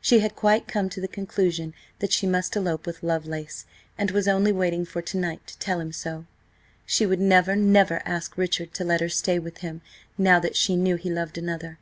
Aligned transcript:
She 0.00 0.20
had 0.20 0.36
quite 0.36 0.68
come 0.68 0.88
to 0.90 1.00
the 1.00 1.08
conclusion 1.08 1.74
that 1.98 2.12
she 2.12 2.24
must 2.24 2.54
elope 2.54 2.86
with 2.86 3.02
Lovelace, 3.02 3.66
and 3.98 4.12
was 4.12 4.28
only 4.28 4.52
waiting 4.52 4.84
for 4.84 5.02
to 5.02 5.18
night 5.18 5.44
to 5.48 5.58
tell 5.58 5.80
him 5.80 5.90
so. 5.90 6.24
She 6.84 7.04
would 7.04 7.18
never, 7.18 7.56
never 7.56 8.00
ask 8.06 8.38
Richard 8.38 8.72
to 8.74 8.84
let 8.84 9.00
her 9.00 9.08
stay 9.08 9.40
with 9.40 9.58
him 9.66 9.82
now 10.16 10.38
that 10.38 10.54
she 10.54 10.76
knew 10.76 10.94
he 10.94 11.10
loved 11.10 11.36
another. 11.36 11.80